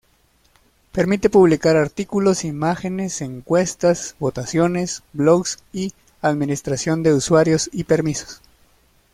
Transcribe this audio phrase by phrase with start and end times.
[0.93, 5.93] Permite publicar artículos, imágenes, encuestas, votaciones, blogs y
[6.23, 8.41] administración de usuarios y permisos.